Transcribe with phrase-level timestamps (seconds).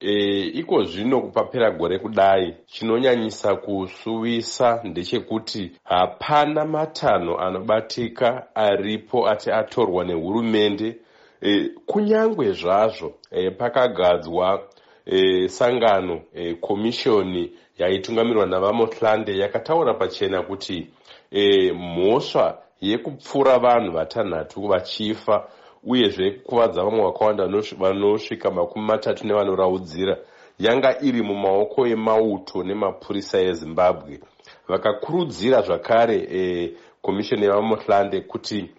[0.00, 2.54] e, iko zvino papera gore kudai.
[2.66, 10.96] Chinonyanyisa kusuvisa ndechekuti hapana matanho anobatika aripo ati atorwa nehurumende.
[11.42, 14.68] E, kunyange zvazvo e, pakagadzwa
[15.06, 20.86] e, sangano e, komishoni yaitungamirwa navamotlande yakataura pachena kuti
[21.30, 25.48] e, mhosva yekupfura vanhu vatanhatu vachifa
[25.84, 27.46] uyezve kukuvadza vamwe vakawanda
[27.78, 30.16] vanosvika makumi matatu nevanoraudzira
[30.58, 34.20] yanga iri mumaoko emauto nemapurisa ezimbabwe.
[34.68, 38.70] Vakakurudzira zvakare e, komishoni yavamotlande kuti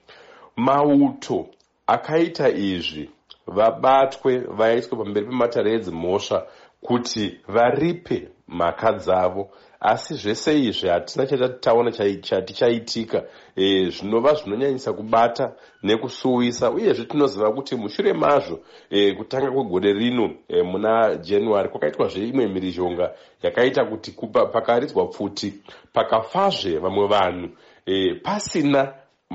[0.56, 1.48] mauto
[1.88, 3.10] akaita izvi
[3.48, 6.48] vabatwe vaiswe pamberi pematare edzimhosva
[6.82, 9.50] kuti varipe mhaka dzavo.
[9.80, 13.24] Asi zvese izvi hatina chatataona chatichaitika
[13.56, 15.54] e, zvinova zvinonyanyisa kubata
[15.84, 22.48] nekusuwisa uyezve tinoziva kuti mushure mazvo e, kutanga kwegore rino e, muna january kwakaitwazve imwe
[22.48, 23.14] mhirizhonga
[23.44, 24.12] yakaita kuti
[24.54, 25.54] pakaridzwa pfuti
[25.94, 27.50] pakafazve vamwe vanhu
[27.86, 28.94] e, pasina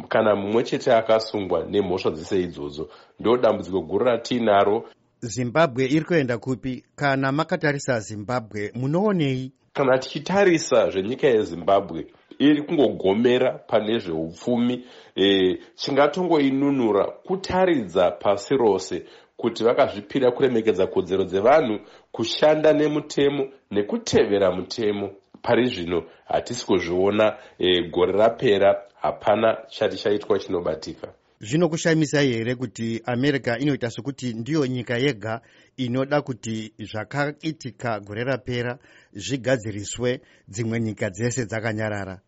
[0.09, 2.89] kana mumwe chete akasungwa nemhosva dzese idzodzo.
[3.21, 4.85] Ndo dambudziko guru ratiinaro
[5.25, 6.85] zimbabwe iri kuenda kupi?
[6.97, 9.53] Kana makatarisa zimbabwe munoonei?
[9.73, 12.07] Kana tichitarisa zvenyika yezimbabwe
[12.39, 14.85] iri kungogomera pane zveupfumi
[15.17, 21.79] e, chingatongoinunura kutaridza pasi rose kuti vakazvipira kuremekedza kodzero dzevanhu
[22.13, 25.11] kushanda nemutemo nekutevera mutemo.
[25.43, 31.09] Pari zvino hatisi kuzviona e, gore rapera hapana chati chaitwa chinobatika
[31.45, 35.41] zvinokushamisai here kuti america inoita sekuti ndiyo nyika yega
[35.77, 38.79] inoda kuti zvakaitika gore rapera
[39.13, 42.21] zvigadziriswe dzimwe nyika dzese dzakanyarara?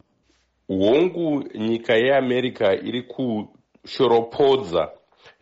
[0.69, 4.91] Hongu nyika yeamerica iri kushoropodza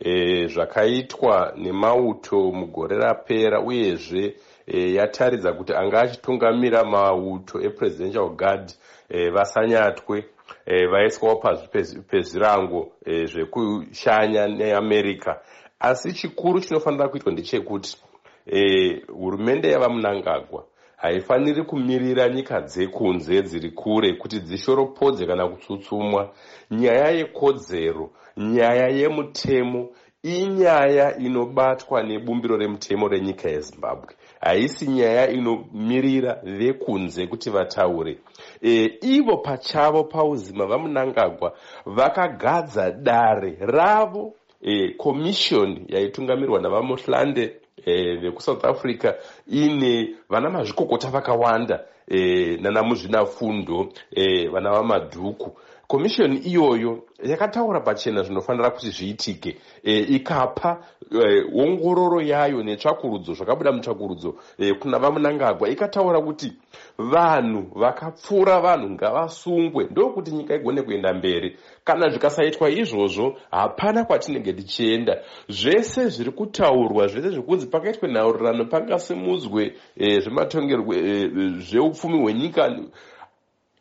[0.00, 4.36] e, zvakaitwa nemauto mugore rapera uyezve
[4.66, 8.72] e, yataridza kuti anga achitungamira mauto epresidential guard
[9.08, 10.24] e, vasanyatwe
[10.66, 11.68] e, vaiswawo pazvi
[12.10, 15.40] pezvirango e, zvekushanya neamerica.
[15.80, 17.98] Asi chikuru chinofanira kuitwa ndechekuti
[19.08, 20.64] hurumende e, yava munangagwa
[20.96, 26.30] haifaniri kumirira nyika dzekunze dziri kure kuti dzishoropodze kana kutsutsumwa.
[26.70, 29.88] Nyaya yekodzero nyaya yemutemo
[30.24, 34.14] inyaya inobatwa nebumbiro remutemo renyika yezimbabwe.
[34.40, 38.18] Haisi nyaya inomirira vekunze kuti vataure.
[38.62, 49.14] E, ivo pachavo pauzima vamunangagwa vakagadza dare ravo e, komishoni yaitungamirwa navamohlande e, vekusouth africa
[49.46, 58.70] ine vana mazvikokota vakawanda e, nana muzvinafundo e, vana vamadhuku komishoni iyoyo yakataura pachena zvinofanira
[58.70, 59.56] kuti zviitike.
[59.84, 65.68] E, ikapa e, ongororo yayo netsvakurudzo zvakabuda mutsvakurudzo e, kuna vamunangagwa.
[65.68, 66.52] Ikataura kuti
[66.98, 69.84] vanhu vakapfuura vanhu ngavasungwe.
[69.90, 71.56] Ndokuti nyika igone kuenda mberi.
[71.84, 75.20] Kana zvikasaitwa izvozvo hapana kwatinenge tichienda.
[75.48, 81.28] Zvese zviri kutaurwa zvese zviri kunzi pakaitwe nhaurirano pangasimudzwe e, zvematongerwe e,
[81.58, 82.76] zveupfumi hwenyika.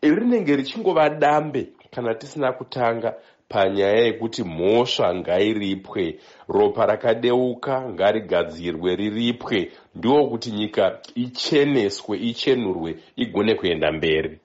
[0.02, 3.14] Rinenge richingova dambe kana tisina kutanga
[3.50, 6.20] panyaya yekuti mhosva ngairipwe.
[6.48, 9.72] Ropa rakadeuka ngarigadzirwe riripwe.
[9.96, 14.40] Ndokuti nyika icheneswe ichenurwe igone kuenda mberi